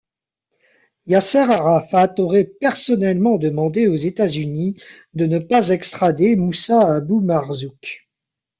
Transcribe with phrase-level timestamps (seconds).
[1.05, 4.75] Yasser Arafat aurait personnellement demandé aux États-Unis
[5.13, 8.09] de ne pas extrader Mousa Abou Marzouk.